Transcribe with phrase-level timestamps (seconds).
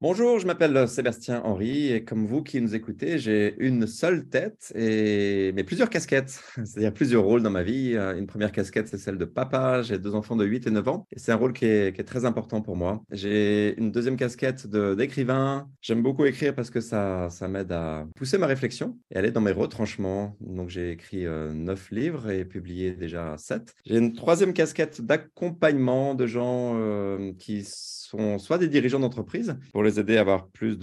[0.00, 4.70] Bonjour, je m'appelle Sébastien Henry et comme vous qui nous écoutez, j'ai une seule tête
[4.74, 7.94] et mais plusieurs casquettes, c'est-à-dire plusieurs rôles dans ma vie.
[7.94, 9.82] Euh, Une première casquette, c'est celle de papa.
[9.82, 12.26] J'ai deux enfants de 8 et 9 ans et c'est un rôle qui est, très
[12.26, 13.02] important pour moi.
[13.12, 15.70] J'ai une deuxième casquette d'écrivain.
[15.80, 19.40] J'aime beaucoup écrire parce que ça, ça m'aide à pousser ma réflexion et aller dans
[19.40, 20.36] mes retranchements.
[20.40, 23.72] Donc j'ai écrit euh, neuf livres et publié déjà sept.
[23.86, 28.03] J'ai une troisième casquette d'accompagnement de gens euh, qui sont
[28.38, 30.78] soit des dirigeants d'entreprise pour les aider à avoir plus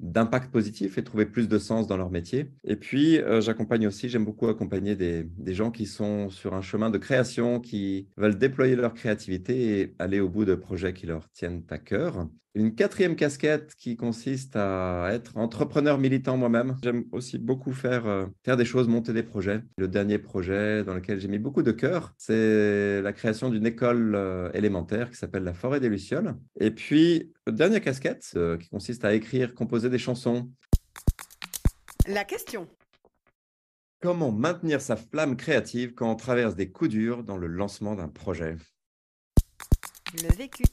[0.00, 2.50] d'impact positif et trouver plus de sens dans leur métier.
[2.64, 6.62] Et puis, euh, j'accompagne aussi, j'aime beaucoup accompagner des, des gens qui sont sur un
[6.62, 11.06] chemin de création, qui veulent déployer leur créativité et aller au bout de projets qui
[11.06, 12.28] leur tiennent à cœur.
[12.56, 16.76] Une quatrième casquette qui consiste à être entrepreneur militant moi-même.
[16.84, 19.60] J'aime aussi beaucoup faire, euh, faire des choses, monter des projets.
[19.76, 24.14] Le dernier projet dans lequel j'ai mis beaucoup de cœur, c'est la création d'une école
[24.14, 26.36] euh, élémentaire qui s'appelle la Forêt des Lucioles.
[26.60, 30.50] Et puis, dernière casquette euh, qui consiste à écrire, composer des chansons.
[32.06, 32.68] La question.
[34.00, 38.08] Comment maintenir sa flamme créative quand on traverse des coups durs dans le lancement d'un
[38.08, 38.56] projet?
[40.22, 40.64] Le vécu.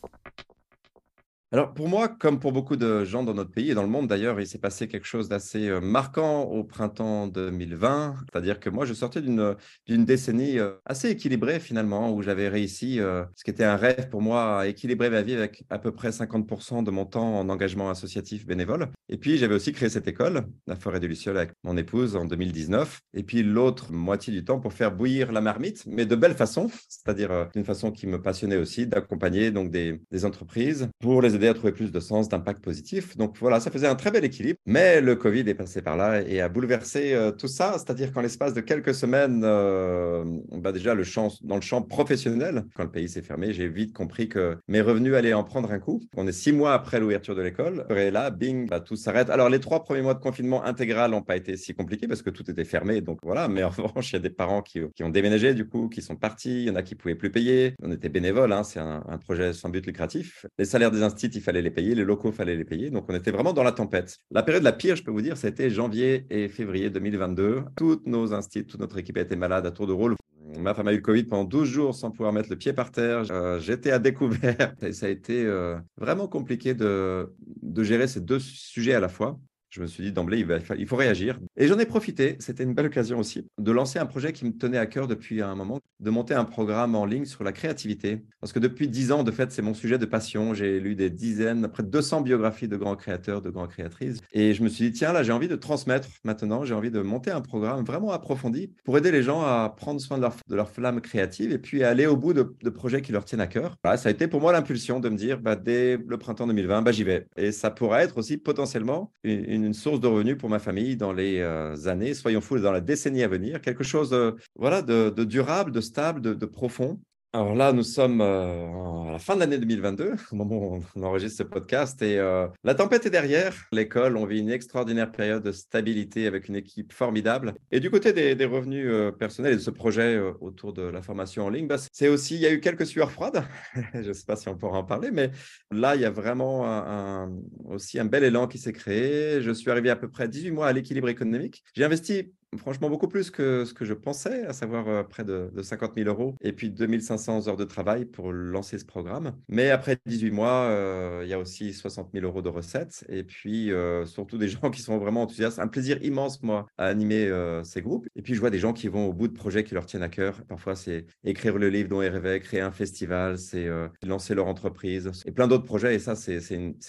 [1.53, 4.07] Alors pour moi, comme pour beaucoup de gens dans notre pays et dans le monde
[4.07, 8.15] d'ailleurs, il s'est passé quelque chose d'assez euh, marquant au printemps 2020.
[8.31, 13.25] C'est-à-dire que moi, je sortais d'une décennie euh, assez équilibrée finalement, où j'avais réussi, euh,
[13.35, 16.11] ce qui était un rêve pour moi, à équilibrer ma vie avec à peu près
[16.11, 18.87] 50% de mon temps en engagement associatif bénévole.
[19.09, 22.23] Et puis j'avais aussi créé cette école, la Forêt des Lucioles, avec mon épouse en
[22.23, 23.01] 2019.
[23.13, 26.71] Et puis l'autre moitié du temps pour faire bouillir la marmite, mais de belle façon,
[26.87, 31.49] c'est-à-dire d'une façon qui me passionnait aussi, d'accompagner donc des, des entreprises pour les aider
[31.49, 33.17] à trouver plus de sens, d'impact positif.
[33.17, 34.59] Donc voilà, ça faisait un très bel équilibre.
[34.65, 38.21] Mais le Covid est passé par là et a bouleversé euh, tout ça, c'est-à-dire qu'en
[38.21, 42.91] l'espace de quelques semaines, euh, bah déjà le champ, dans le champ professionnel, quand le
[42.91, 46.01] pays s'est fermé, j'ai vite compris que mes revenus allaient en prendre un coup.
[46.15, 49.29] On est six mois après l'ouverture de l'école et là, bing, bah, tout s'arrête.
[49.29, 52.29] Alors les trois premiers mois de confinement intégral n'ont pas été si compliqués parce que
[52.29, 53.47] tout était fermé, donc voilà.
[53.47, 56.01] Mais en revanche, il y a des parents qui, qui ont déménagé du coup, qui
[56.01, 56.63] sont partis.
[56.63, 57.75] Il y en a qui pouvaient plus payer.
[57.81, 60.45] On était bénévoles, hein, c'est un, un projet sans but lucratif.
[60.57, 62.89] Les salaires des instituts, il fallait les payer, les locaux, fallait les payer.
[62.89, 64.19] Donc on était vraiment dans la tempête.
[64.31, 67.63] La période la pire, je peux vous dire, été janvier et février 2022.
[67.75, 70.15] Toutes nos instituts, toute notre équipe a été malade à tour de rôle.
[70.59, 72.91] Ma femme a eu le Covid pendant 12 jours sans pouvoir mettre le pied par
[72.91, 73.23] terre.
[73.31, 74.75] Euh, J'étais à découvert.
[74.81, 79.09] Et ça a été euh, vraiment compliqué de, de gérer ces deux sujets à la
[79.09, 79.39] fois.
[79.71, 80.45] Je me suis dit d'emblée,
[80.77, 81.39] il, faut réagir.
[81.55, 84.51] Et j'en ai profité, c'était une belle occasion aussi, de lancer un projet qui me
[84.51, 88.21] tenait à cœur depuis un moment, de monter un programme en ligne sur la créativité.
[88.41, 90.53] Parce que depuis 10 ans, de fait, c'est mon sujet de passion.
[90.53, 94.19] J'ai lu des dizaines, près de 200 biographies de grands créateurs, de grandes créatrices.
[94.33, 96.99] Et je me suis dit, tiens, là, j'ai envie de transmettre maintenant, j'ai envie de
[96.99, 100.99] monter un programme vraiment approfondi pour aider les gens à prendre soin de leur, flamme
[100.99, 103.77] créative et puis aller au bout de, projets qui leur tiennent à cœur.
[103.85, 106.91] Ça a été pour moi l'impulsion de me dire, bah, dès le printemps 2020, bah,
[106.91, 107.27] j'y vais.
[107.37, 111.39] Et ça pourra être aussi potentiellement une source de revenus pour ma famille dans les
[111.39, 113.61] euh, années, soyons fous, dans la décennie à venir.
[113.61, 116.99] Quelque chose euh, voilà, de, durable, de stable, de profond.
[117.33, 121.03] Alors là, nous sommes euh, à la fin de l'année 2022, au moment où on
[121.03, 123.55] enregistre ce podcast, et euh, la tempête est derrière.
[123.71, 127.53] L'école, on vit une extraordinaire période de stabilité avec une équipe formidable.
[127.71, 131.45] Et du côté des, revenus euh, personnels et de ce projet autour de la formation
[131.45, 133.45] en ligne, bah, c'est aussi, il y a eu quelques sueurs froides.
[133.93, 135.31] Je ne sais pas si on pourra en parler, mais
[135.71, 137.29] là, il y a vraiment
[137.63, 139.41] aussi un bel élan qui s'est créé.
[139.41, 141.63] Je suis arrivé à peu près 18 mois à l'équilibre économique.
[141.75, 145.49] J'ai investi franchement beaucoup plus que ce que je pensais, à savoir euh, près de,
[145.53, 149.33] de 50 000 euros et puis 2500 heures de travail pour lancer ce programme.
[149.47, 153.23] Mais après 18 mois, euh, il y a aussi 60 000 euros de recettes et
[153.23, 155.59] puis euh, surtout des gens qui sont vraiment enthousiastes.
[155.59, 157.31] Un plaisir immense, moi, à animer
[157.63, 158.07] ces groupes.
[158.15, 160.03] Et puis je vois des gens qui vont au bout de projets qui leur tiennent
[160.03, 160.41] à cœur.
[160.47, 163.67] Parfois, c'est écrire le livre dont ils rêvaient, créer un festival, c'est
[164.03, 165.95] lancer leur entreprise et plein d'autres projets.
[165.95, 166.39] Et ça, c'est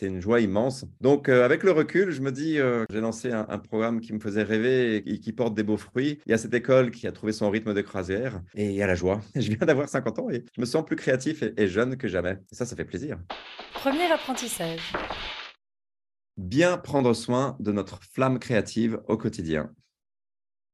[0.02, 0.84] une, joie immense.
[1.00, 2.58] Donc, avec le recul, je me dis,
[2.90, 6.20] j'ai lancé un, programme qui me faisait rêver et qui porte des beaux fruits.
[6.26, 8.82] Il y a cette école qui a trouvé son rythme de croisière et il y
[8.82, 9.20] a la joie.
[9.34, 12.08] Je viens d'avoir 50 ans et je me sens plus créatif et, et jeune que
[12.08, 12.38] jamais.
[12.50, 13.18] Et ça, ça fait plaisir.
[13.74, 14.92] Premier apprentissage.
[16.36, 19.70] Bien prendre soin de notre flamme créative au quotidien.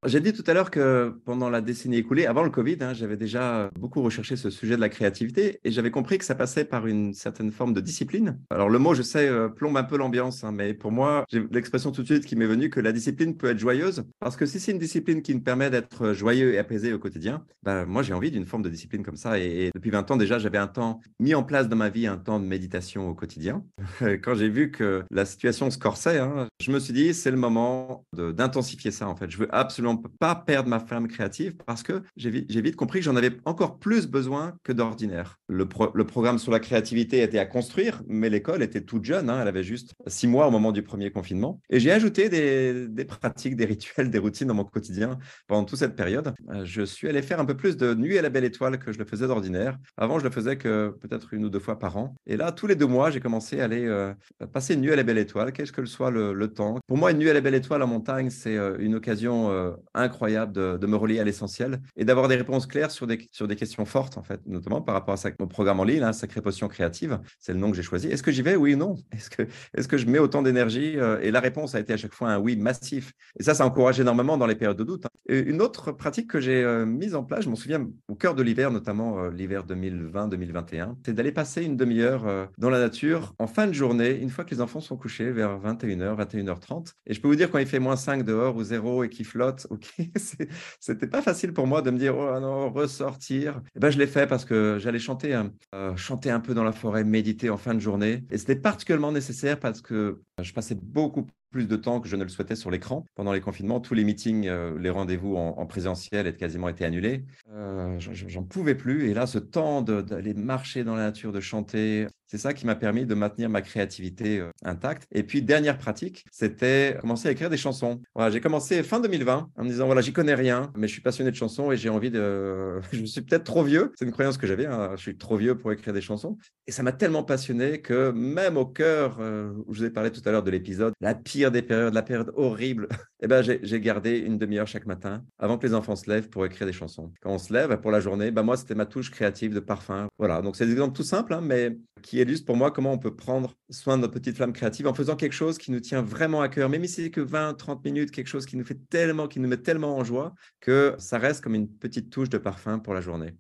[0.07, 3.17] J'ai dit tout à l'heure que pendant la décennie écoulée, avant le Covid, hein, j'avais
[3.17, 6.87] déjà beaucoup recherché ce sujet de la créativité et j'avais compris que ça passait par
[6.87, 8.39] une certaine forme de discipline.
[8.51, 11.45] Alors le mot, je sais, euh, plombe un peu l'ambiance, hein, mais pour moi, j'ai
[11.51, 14.47] l'expression tout de suite qui m'est venue que la discipline peut être joyeuse parce que
[14.47, 18.03] si c'est une discipline qui me permet d'être joyeux et apaisé au quotidien, bah, moi
[18.03, 19.39] j'ai envie d'une forme de discipline comme ça.
[19.41, 22.19] Et, depuis 20 ans déjà, j'avais un temps mis en place dans ma vie, un
[22.19, 23.65] temps de méditation au quotidien.
[24.01, 27.37] Quand j'ai vu que la situation se corsait, hein, je me suis dit, c'est le
[27.37, 29.31] moment d'intensifier ça en fait.
[29.31, 33.17] Je veux absolument pas perdre ma flamme créative parce que j'ai vite, compris que j'en
[33.17, 35.38] avais encore plus besoin que d'ordinaire.
[35.51, 39.31] Le, programme sur la créativité était à construire, mais l'école était toute jeune.
[39.31, 41.61] Hein, elle avait juste six mois au moment du premier confinement.
[41.71, 45.97] Et j'ai ajouté des, pratiques, des rituels, des routines dans mon quotidien pendant toute cette
[45.97, 46.35] période.
[46.51, 48.93] Euh, je suis allé faire un peu plus de nuit à la belle étoile que
[48.93, 49.79] je le faisais d'ordinaire.
[49.97, 52.15] Avant, je le faisais que peut-être une ou deux fois par an.
[52.27, 54.13] Et là, tous les deux mois, j'ai commencé à aller euh,
[54.53, 56.79] passer une nuit à la belle étoile, quel que soit le, temps.
[56.87, 59.49] Pour moi, une nuit à la belle étoile en montagne, c'est euh, une occasion
[59.95, 63.57] incroyable de, me relier à l'essentiel et d'avoir des réponses claires sur des, sur des
[63.57, 66.69] questions fortes, en fait, notamment par rapport à mon programme en ligne, hein, Sacrée Potion
[66.69, 67.21] Créative.
[67.39, 68.09] C'est le nom que j'ai choisi.
[68.09, 68.97] Est-ce que j'y vais Oui ou non?
[69.13, 71.97] Est-ce que, est que je mets autant d'énergie euh, Et la réponse a été à
[71.97, 73.13] chaque fois un oui massif.
[73.39, 75.07] Et ça, ça encourage énormément dans les périodes de doute.
[75.07, 75.11] Hein.
[75.29, 78.43] une autre pratique que j'ai euh, mise en place, je m'en souviens au cœur de
[78.43, 83.67] l'hiver, notamment euh, l'hiver 2020-2021, c'est d'aller passer une demi-heure dans la nature en fin
[83.67, 86.93] de journée, une fois que les enfants sont couchés, vers 21h, 21h30.
[87.07, 89.27] Et je peux vous dire, quand il fait moins 5 dehors ou zéro et qu'il
[89.27, 89.89] flotte, ok,
[90.81, 93.59] c'était pas facile pour moi de me dire oh non ressortir.
[93.59, 96.55] Et eh ben je l'ai fait parce que j'allais chanter un, euh, chanter un peu
[96.55, 98.25] dans la forêt, méditer en fin de journée.
[98.31, 102.23] Et c'était particulièrement nécessaire parce que je passais beaucoup plus de temps que je ne
[102.23, 103.05] le souhaitais sur l'écran.
[103.15, 107.25] Pendant les confinements, tous les meetings, euh, les rendez-vous en, présentiel étaient quasiment été annulés.
[107.53, 109.09] Euh, J'en pouvais plus.
[109.09, 112.75] Et là, ce temps d'aller marcher dans la nature, de chanter, c'est ça qui m'a
[112.75, 115.07] permis de maintenir ma créativité euh, intacte.
[115.13, 118.01] Et puis, dernière pratique, c'était commencer à écrire des chansons.
[118.15, 121.01] Voilà, j'ai commencé fin 2020 en me disant, voilà, j'y connais rien, mais je suis
[121.01, 122.81] passionné de chansons et j'ai envie de...
[122.93, 123.93] je suis peut-être trop vieux.
[123.99, 124.67] C'est une croyance que j'avais.
[124.67, 124.91] Hein.
[124.97, 126.37] Je suis trop vieux pour écrire des chansons.
[126.67, 130.11] Et ça m'a tellement passionné que même au cœur, euh, où je vous ai parlé
[130.11, 132.89] tout à l'heure de l'épisode, la pire des périodes, la période horrible,
[133.21, 136.45] eh ben, j'ai gardé une demi-heure chaque matin avant que les enfants se lèvent pour
[136.45, 137.11] écrire des chansons.
[137.23, 140.09] Quand on se lève pour la journée, ben, moi, c'était ma touche créative de parfum.
[140.19, 142.99] Voilà, donc c'est des exemples tout simples, hein, mais qui illustre pour moi comment on
[142.99, 146.03] peut prendre soin de notre petite flamme créative en faisant quelque chose qui nous tient
[146.03, 148.79] vraiment à cœur, même si c'est que 20, 30 minutes, quelque chose qui nous fait
[148.89, 152.39] tellement, qui nous met tellement en joie que ça reste comme une petite touche de
[152.39, 153.35] parfum pour la journée.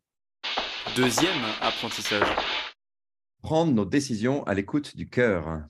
[0.96, 2.26] Deuxième apprentissage.
[3.42, 5.62] Prendre nos décisions à l'écoute du cœur.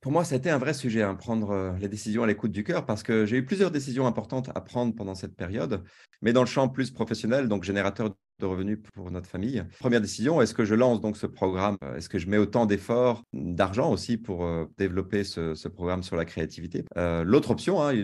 [0.00, 2.52] Pour moi, ça a été un vrai sujet, hein, prendre euh, les décisions à l'écoute
[2.52, 5.82] du cœur, parce que j'ai eu plusieurs décisions importantes à prendre pendant cette période,
[6.22, 9.64] mais dans le champ plus professionnel, donc générateur de revenus pour notre famille.
[9.78, 11.76] Première décision, est-ce que je lance donc ce programme?
[11.96, 16.24] Est-ce que je mets autant d'efforts, d'argent aussi pour euh, développer ce, programme sur la
[16.24, 16.84] créativité?
[16.98, 17.94] Euh, L'autre option hein,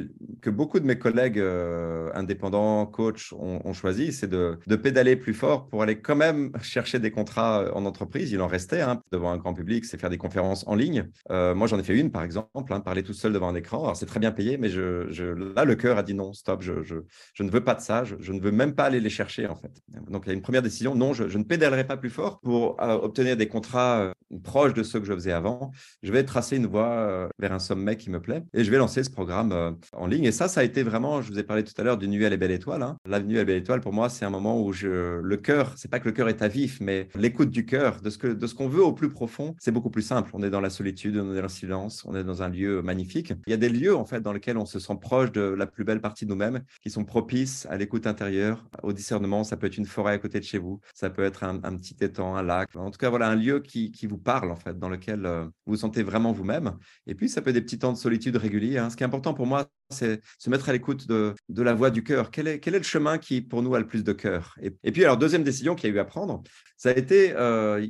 [0.40, 5.68] que beaucoup de mes collègues euh, indépendants, coachs ont, choisi, c'est de, pédaler plus fort
[5.68, 8.32] pour aller quand même chercher des contrats en entreprise.
[8.32, 11.08] Il en restait hein, devant un grand public, c'est faire des conférences en ligne.
[11.30, 13.82] moi, j'en ai fait une, par exemple, hein, parler tout seul devant un écran.
[13.82, 15.24] Alors, c'est très bien payé, mais je,
[15.54, 18.32] là, le cœur a dit non, stop, je, je, ne veux pas de ça, je,
[18.32, 19.72] ne veux même pas aller les chercher, en fait.
[20.08, 20.94] Donc, donc, il y a une première décision.
[20.94, 24.12] Non, je, ne pédalerai pas plus fort pour euh, obtenir des contrats euh,
[24.44, 25.72] proches de ceux que je faisais avant.
[26.04, 28.78] Je vais tracer une voie euh, vers un sommet qui me plaît et je vais
[28.78, 30.24] lancer ce programme en ligne.
[30.24, 32.24] Et ça, ça a été vraiment, je vous ai parlé tout à l'heure du Nuit
[32.24, 32.82] à la Belle Étoile.
[32.82, 32.98] Hein.
[33.04, 35.90] La Nuit à Belle Étoile, pour moi, c'est un moment où je, le cœur, c'est
[35.90, 38.46] pas que le cœur est à vif, mais l'écoute du cœur, de ce que de
[38.46, 40.30] ce qu'on veut au plus profond, c'est beaucoup plus simple.
[40.34, 42.80] On est dans la solitude, on est dans le silence, on est dans un lieu
[42.82, 43.32] magnifique.
[43.46, 45.66] Il y a des lieux, en fait, dans lesquels on se sent proche de la
[45.66, 49.44] plus belle partie de nous-mêmes, qui sont propices à l'écoute intérieure, au discernement.
[49.44, 50.80] Ça peut être une forêt à côté de chez vous.
[50.94, 52.74] Ça peut être un, petit étang, un lac.
[52.76, 55.72] En tout cas, voilà, un lieu qui, vous parle, en fait, dans lequel euh, vous
[55.72, 56.76] vous sentez vraiment vous-même.
[57.06, 58.78] Et puis, ça peut être des petits temps de solitude réguliers.
[58.78, 58.90] Hein.
[58.90, 62.02] Ce qui est important pour moi, c'est se mettre à l'écoute de, la voix du
[62.02, 62.30] cœur.
[62.30, 64.56] Quel est, quel est le chemin qui, pour nous, a le plus de cœur?
[64.60, 66.42] Et, puis, alors, deuxième décision qu'il y a eu à prendre,
[66.76, 67.86] ça a été euh,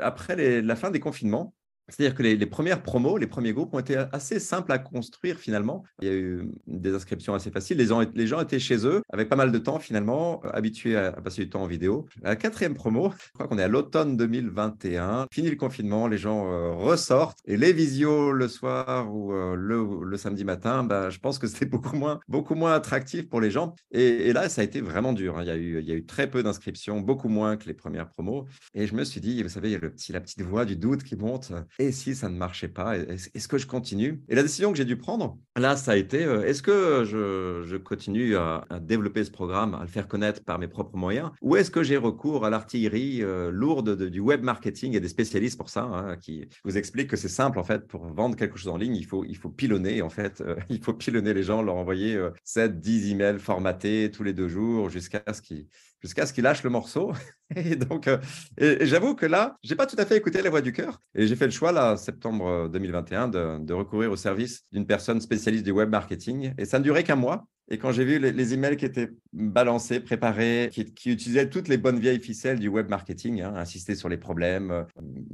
[0.00, 1.54] après la fin des confinements.
[1.90, 5.84] C'est-à-dire que les, premières promos, les premiers groupes ont été assez simples à construire finalement.
[6.00, 7.76] Il y a eu des inscriptions assez faciles.
[7.76, 10.96] Les gens, les gens étaient chez eux avec pas mal de temps finalement, euh, habitués
[10.96, 12.06] à, passer du temps en vidéo.
[12.22, 15.26] La quatrième promo, je crois qu'on est à l'automne 2021.
[15.32, 20.16] Fini le confinement, les gens euh, ressortent et les visios le soir ou euh, le,
[20.16, 23.74] samedi matin, bah, je pense que c'était beaucoup moins, beaucoup moins attractif pour les gens.
[23.90, 25.38] Et, là, ça a été vraiment dur.
[25.38, 25.44] Hein.
[25.44, 25.48] Il,
[25.86, 28.46] y a eu, très peu d'inscriptions, beaucoup moins que les premières promos.
[28.74, 31.02] Et je me suis dit, vous savez, il y a la petite voix du doute
[31.02, 31.52] qui monte.
[31.80, 34.22] Et si ça ne marchait pas, est-ce que je continue?
[34.28, 37.76] Et la décision que j'ai dû prendre, là, ça a été, euh, est-ce que je,
[37.78, 41.70] continue à, développer ce programme, à le faire connaître par mes propres moyens, ou est-ce
[41.70, 45.84] que j'ai recours à l'artillerie euh, lourde du web marketing et des spécialistes pour ça,
[45.84, 48.94] hein, qui vous expliquent que c'est simple, en fait, pour vendre quelque chose en ligne,
[48.94, 52.20] il faut, il faut pilonner, en fait, euh, il faut pilonner les gens, leur envoyer
[52.44, 55.66] 7, 10 emails formatés tous les deux jours jusqu'à ce qu'ils
[56.00, 57.12] jusqu'à ce qu'il lâche le morceau.
[57.56, 58.18] Et donc, euh,
[58.58, 61.00] et, j'avoue que là, j'ai pas tout à fait écouté la voix du cœur.
[61.16, 65.20] Et j'ai fait le choix, là, septembre 2021, de, de recourir au service d'une personne
[65.20, 66.54] spécialiste du web marketing.
[66.58, 67.44] Et ça ne durait qu'un mois.
[67.72, 72.00] Et quand j'ai vu les, emails qui étaient balancés, préparés, qui, utilisaient toutes les bonnes
[72.00, 74.82] vieilles ficelles du web marketing, hein, insister sur les problèmes, euh,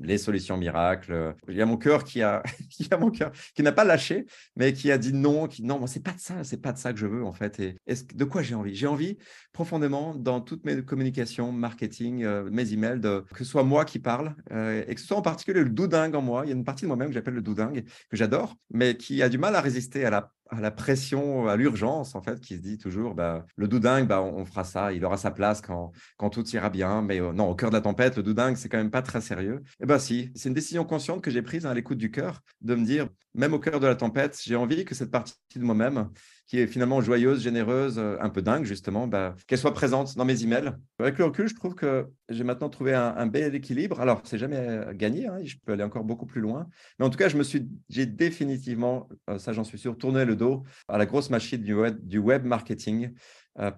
[0.02, 2.42] les solutions miracles, il y a mon cœur qui a,
[2.78, 5.78] il a mon cœur qui n'a pas lâché, mais qui a dit non, qui non,
[5.78, 7.58] moi c'est pas de ça, c'est pas de ça que je veux en fait.
[7.58, 7.74] Et
[8.14, 8.74] de quoi j'ai envie?
[8.74, 9.16] J'ai envie
[9.52, 14.36] profondément dans toutes mes communications, marketing, euh, mes emails, que ce soit moi qui parle
[14.52, 16.42] euh, et que ce soit en particulier le doudingue en moi.
[16.44, 19.22] Il y a une partie de moi-même que j'appelle le doudingue que j'adore, mais qui
[19.22, 22.56] a du mal à résister à la à la pression, à l'urgence, en fait, qui
[22.56, 25.92] se dit toujours, bah, le doudingue, bah, on, fera ça, il aura sa place quand,
[26.16, 27.02] quand tout ira bien.
[27.02, 29.20] Mais euh, non, au cœur de la tempête, le doudingue, c'est quand même pas très
[29.20, 29.62] sérieux.
[29.80, 32.74] Eh bien si, c'est une décision consciente que j'ai prise à l'écoute du cœur, de
[32.74, 36.10] me dire, même au cœur de la tempête, j'ai envie que cette partie de moi-même,
[36.46, 40.24] qui est finalement joyeuse, généreuse, euh, un peu dingue justement, bah, qu'elle soit présente dans
[40.24, 40.72] mes emails.
[40.98, 44.00] Avec le recul, je trouve que j'ai maintenant trouvé un, bel équilibre.
[44.00, 46.68] Alors, c'est jamais euh, gagné, hein, je peux aller encore beaucoup plus loin.
[46.98, 50.24] Mais en tout cas, je me suis, j'ai définitivement, euh, ça j'en suis sûr, tourné
[50.24, 53.12] le dos à la grosse machine du web, marketing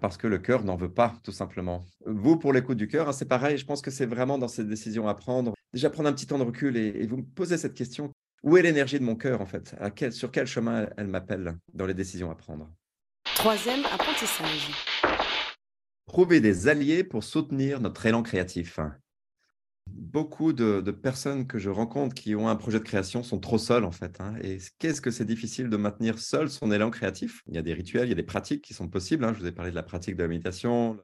[0.01, 1.85] parce que le cœur n'en veut pas, tout simplement.
[2.05, 3.57] Vous, pour l'écoute du cœur, hein, c'est pareil.
[3.57, 5.53] Je pense que c'est vraiment dans ces décisions à prendre.
[5.71, 8.11] Déjà, prendre un petit temps de recul et vous me posez cette question
[8.43, 9.75] où est l'énergie de mon cœur, en fait?
[10.11, 12.69] Sur quel chemin elle m'appelle dans les décisions à prendre?
[13.35, 14.71] Troisième apprentissage.
[16.07, 18.79] Trouver des alliés pour soutenir notre élan créatif.
[19.87, 23.85] Beaucoup de, personnes que je rencontre qui ont un projet de création sont trop seules,
[23.85, 24.19] en fait.
[24.21, 24.35] Hein.
[24.41, 27.41] Et qu'est-ce que c'est difficile de maintenir seul son élan créatif?
[27.47, 29.23] Il y a des rituels, il y a des pratiques qui sont possibles.
[29.25, 29.33] Hein.
[29.33, 30.97] Je vous ai parlé de la pratique de la méditation,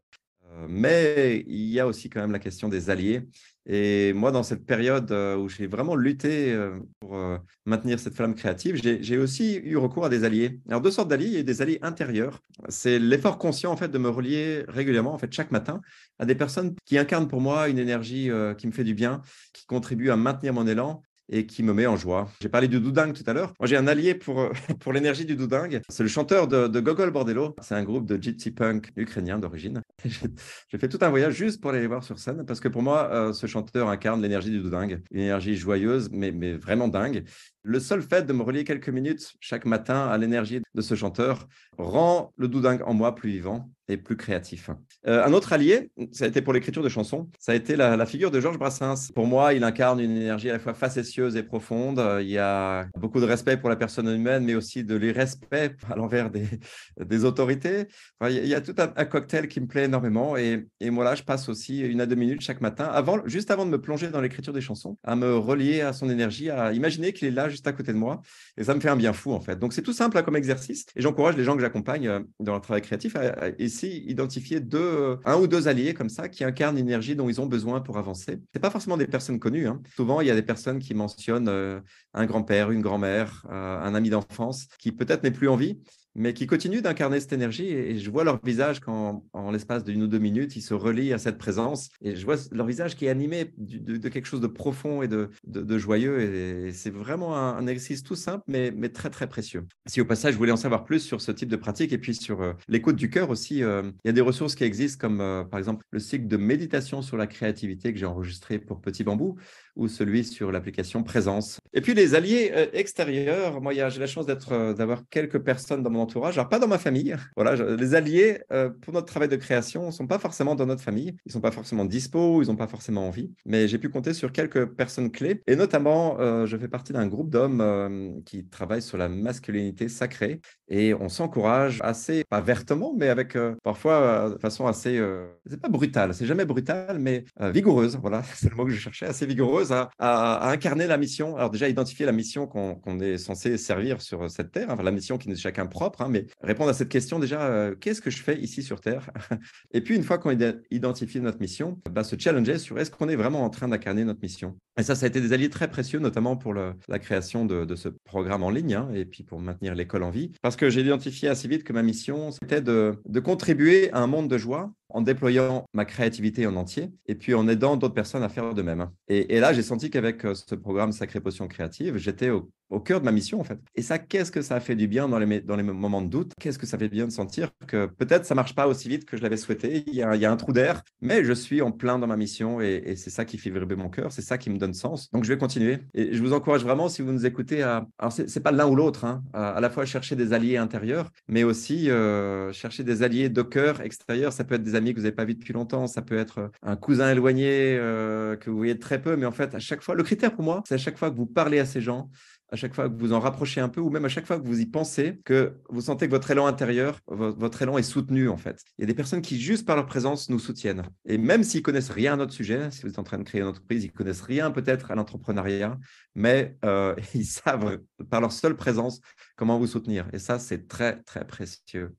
[0.68, 3.28] mais il y a aussi quand même la question des alliés.
[3.68, 7.18] Et moi, dans cette période euh, où j'ai vraiment lutté euh, pour
[7.66, 10.60] maintenir cette flamme créative, j'ai aussi eu recours à des alliés.
[10.70, 11.28] Alors, deux sortes d'alliés.
[11.28, 12.42] Il y a des alliés intérieurs.
[12.70, 15.82] C'est l'effort conscient, en fait, de me relier régulièrement, en fait, chaque matin,
[16.20, 19.22] à des personnes qui incarnent pour moi une énergie qui me fait du bien,
[19.54, 22.30] qui contribuent à maintenir mon élan et qui me met en joie.
[22.42, 23.54] J'ai parlé du doudingue tout à l'heure.
[23.60, 25.82] Moi, j'ai un allié pour, pour l'énergie du doudingue.
[25.90, 27.56] C'est le chanteur de, de, Gogol Bordello.
[27.62, 29.82] C'est un groupe de gypsy punk ukrainien d'origine.
[30.06, 32.82] J'ai fait tout un voyage juste pour aller les voir sur scène parce que pour
[32.82, 35.02] moi, euh, ce chanteur incarne l'énergie du doudingue.
[35.12, 37.24] Une énergie joyeuse, mais, mais vraiment dingue.
[37.68, 41.48] Le seul fait de me relier quelques minutes chaque matin à l'énergie de ce chanteur
[41.80, 44.70] rend le doudingue en moi plus vivant et plus créatif.
[45.08, 48.04] Euh, un autre allié, ça a été pour l'écriture de chansons, ça a été la,
[48.06, 49.12] figure de Georges Brassens.
[49.14, 52.02] Pour moi, il incarne une énergie à la fois facétieuse et profonde.
[52.22, 55.96] Il y a beaucoup de respect pour la personne humaine, mais aussi de l'irrespect à
[55.96, 57.88] l'envers des, autorités.
[58.28, 60.36] il y a tout un, cocktail qui me plaît énormément.
[60.38, 62.92] Et, moi, là, je passe aussi une à deux minutes chaque matin,
[63.26, 66.50] juste avant de me plonger dans l'écriture des chansons, à me relier à son énergie,
[66.50, 68.22] à imaginer qu'il est là juste à côté de moi.
[68.58, 69.58] Et ça me fait un bien fou, en fait.
[69.58, 70.86] Donc, c'est tout simple hein, comme exercice.
[70.96, 74.80] Et j'encourage les gens que j'accompagne euh, dans leur travail créatif à, ici identifier deux,
[74.80, 77.98] euh, un ou deux alliés comme ça qui incarnent l'énergie dont ils ont besoin pour
[77.98, 78.42] avancer.
[78.54, 79.68] C'est pas forcément des personnes connues.
[79.68, 79.82] Hein.
[79.96, 81.80] Souvent, il y a des personnes qui mentionnent euh,
[82.14, 85.80] un grand-père, une grand-mère, un ami d'enfance qui peut-être n'est plus en vie,
[86.16, 87.68] mais qui continuent d'incarner cette énergie.
[87.68, 91.14] Et je vois leur visage quand, en l'espace d'une ou deux minutes, ils se relient
[91.14, 91.90] à cette présence.
[92.02, 95.30] Et je vois leur visage qui est animé de, quelque chose de profond et de,
[95.46, 96.22] de joyeux.
[96.22, 99.66] Et c'est vraiment un, exercice tout simple, mais, mais, très, très précieux.
[99.88, 102.16] Si au passage, vous voulez en savoir plus sur ce type de pratique et puis
[102.16, 105.20] sur euh, l'écoute du cœur aussi, euh, il y a des ressources qui existent, comme
[105.20, 109.04] euh, par exemple le cycle de méditation sur la créativité que j'ai enregistré pour Petit
[109.04, 109.36] Bambou
[109.76, 111.60] ou celui sur l'application Présence.
[111.74, 116.38] Et puis les alliés extérieurs, moi j'ai la chance d'avoir quelques personnes dans mon entourage,
[116.38, 117.16] alors pas dans ma famille.
[117.36, 120.84] Voilà, les alliés euh, pour notre travail de création ne sont pas forcément dans notre
[120.84, 121.16] famille.
[121.26, 123.32] Ils sont pas forcément dispo, ils n'ont pas forcément envie.
[123.46, 125.42] Mais j'ai pu compter sur quelques personnes clés.
[125.48, 129.90] Et notamment, euh, je fais partie d'un groupe d'hommes euh, qui travaillent sur la masculinité
[129.90, 130.40] sacrée.
[130.68, 135.00] Et on s'encourage assez, pas vertement, mais avec parfois de façon assez,
[135.48, 137.98] c'est pas brutale, c'est jamais brutal, mais vigoureuse.
[138.02, 141.36] Voilà, c'est le mot que je cherchais, assez vigoureuse à, incarner la mission.
[141.36, 145.18] Alors déjà identifier la mission qu'on est censé servir sur cette terre, enfin, la mission
[145.18, 148.22] qui est chacun propre Hein, mais répondre à cette question déjà, euh, qu'est-ce que je
[148.22, 149.10] fais ici sur Terre?
[149.74, 153.10] Et puis, une fois qu'on a identifié notre mission, bah, se challenger sur est-ce qu'on
[153.10, 154.58] est vraiment en train d'incarner notre mission?
[154.78, 157.90] Et ça, ça a été des alliés très précieux, notamment pour la création de, ce
[157.90, 160.32] programme en ligne hein, et puis pour maintenir l'école en vie.
[160.42, 164.08] Parce que j'ai identifié assez vite que ma mission, c'était de, de contribuer à un
[164.08, 168.24] monde de joie en déployant ma créativité en entier et puis en aidant d'autres personnes
[168.24, 168.90] à faire de même.
[169.10, 172.32] Et, là, j'ai senti qu'avec euh, ce programme Sacré Potion Créative, j'étais
[172.70, 173.60] au cœur de ma mission en fait.
[173.76, 176.08] Et ça, qu'est-ce que ça a fait du bien dans les, dans les moments de
[176.08, 176.32] doute?
[176.40, 179.18] Qu'est-ce que ça fait bien de sentir que peut-être ça marche pas aussi vite que
[179.18, 181.62] je l'avais souhaité, il y, a, il y, a, un trou d'air, mais je suis
[181.62, 184.38] en plein dans ma mission et, c'est ça qui fait vibrer mon cœur, c'est ça
[184.38, 185.12] qui me donne sens.
[185.12, 187.88] Donc je vais continuer et je vous encourage vraiment, si vous nous écoutez, à...
[188.00, 191.44] Alors c'est pas l'un ou l'autre, hein, à, la fois chercher des alliés intérieurs, mais
[191.44, 194.34] aussi euh, chercher des alliés de cœur extérieur.
[194.34, 196.52] Ça peut être des amis que vous n'avez pas vus depuis longtemps, ça peut être
[196.62, 199.96] un cousin éloigné euh, que vous voyez très peu, mais en fait, à chaque fois,
[199.96, 202.10] le critère pour moi, c'est à chaque fois que vous parlez à ces gens,
[202.52, 204.46] à chaque fois que vous en rapprochez un peu, ou même à chaque fois que
[204.46, 208.38] vous y pensez, que vous sentez que votre élan intérieur, votre élan est soutenu en
[208.38, 208.62] fait.
[208.78, 210.84] Il y a des personnes qui, juste par leur présence, nous soutiennent.
[211.06, 213.42] Et même s'ils connaissent rien à notre sujet, si vous êtes en train de créer
[213.42, 215.78] une entreprise, ils connaissent rien peut-être à l'entrepreneuriat,
[216.14, 219.02] mais euh, ils savent par leur seule présence
[219.36, 220.08] comment vous soutenir.
[220.14, 221.96] Et ça, c'est très, très précieux.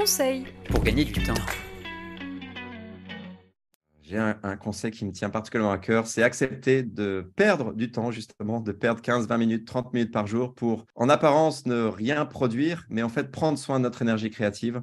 [0.00, 1.34] Conseil pour gagner du temps
[4.02, 8.10] j'ai un, conseil qui me tient particulièrement à cœur, c'est accepter de perdre du temps,
[8.10, 12.24] justement, de perdre 15, 20 minutes, 30 minutes par jour pour, en apparence, ne rien
[12.24, 14.82] produire, mais en fait prendre soin de notre énergie créative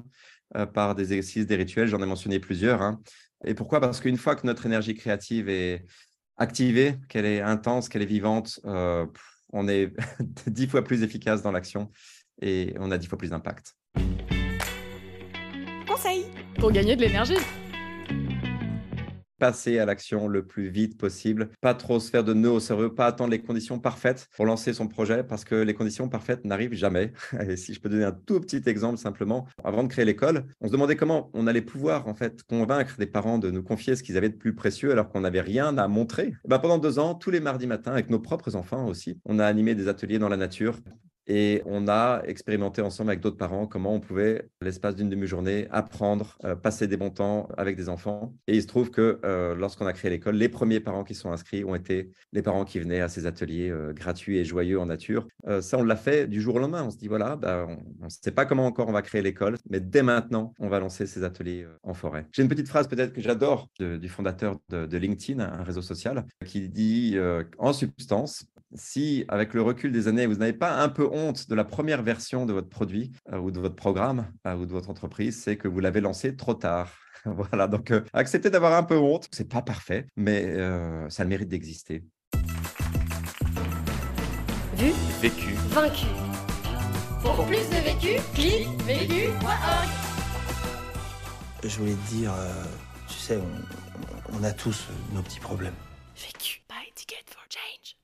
[0.56, 1.88] euh, par des exercices, des rituels.
[1.88, 2.80] J'en ai mentionné plusieurs.
[2.80, 3.00] Hein.
[3.44, 3.80] Et pourquoi?
[3.80, 5.84] Parce qu'une fois que notre énergie créative est
[6.36, 9.04] activée, qu'elle est intense, qu'elle est vivante, euh,
[9.52, 9.92] on est
[10.46, 11.90] dix fois plus efficace dans l'action
[12.40, 13.74] et on a dix fois plus d'impact.
[16.58, 17.34] Pour gagner de l'énergie
[19.38, 22.90] passer à l'action le plus vite possible, pas trop se faire de nœuds au cerveau,
[22.90, 26.74] pas attendre les conditions parfaites pour lancer son projet parce que les conditions parfaites n'arrivent
[26.74, 27.12] jamais.
[27.48, 30.66] Et si je peux donner un tout petit exemple simplement, avant de créer l'école, on
[30.66, 34.02] se demandait comment on allait pouvoir en fait convaincre des parents de nous confier ce
[34.02, 36.26] qu'ils avaient de plus précieux alors qu'on n'avait rien à montrer.
[36.44, 39.38] Et ben pendant deux ans, tous les mardis matins, avec nos propres enfants aussi, on
[39.38, 40.78] a animé des ateliers dans la nature
[41.28, 46.38] et on a expérimenté ensemble avec d'autres parents comment on pouvait, l'espace d'une demi-journée, apprendre,
[46.44, 48.34] euh, passer des bons temps avec des enfants.
[48.46, 51.30] Et il se trouve que euh, lorsqu'on a créé l'école, les premiers parents qui sont
[51.30, 54.86] inscrits ont été les parents qui venaient à ces ateliers euh, gratuits et joyeux en
[54.86, 55.26] nature.
[55.60, 56.84] ça, on l'a fait du jour au lendemain.
[56.84, 59.56] On se dit, voilà, bah, on ne sait pas comment encore on va créer l'école,
[59.68, 62.26] mais dès maintenant, on va lancer ces ateliers en forêt.
[62.32, 66.24] J'ai une petite phrase peut-être que j'adore du fondateur de, de, LinkedIn, un réseau social,
[66.46, 67.16] qui dit
[67.58, 71.54] en substance, si avec le recul des années, vous n'avez pas un peu honte de
[71.54, 74.90] la première version de votre produit euh, ou de votre programme euh, ou de votre
[74.90, 76.92] entreprise, c'est que vous l'avez lancé trop tard.
[77.24, 79.28] voilà, donc euh, acceptez d'avoir un peu honte.
[79.32, 80.56] C'est pas parfait, mais
[81.08, 82.04] ça a le mérite d'exister.
[84.76, 86.06] Vu, vécu, vaincu.
[87.22, 89.88] Pour plus de vécu, clique vécu.org.
[91.64, 92.32] Je voulais te dire,
[93.08, 95.74] tu sais, on, on a tous nos petits problèmes.
[96.16, 96.62] Vécu.
[96.68, 97.97] Buy ticket for change.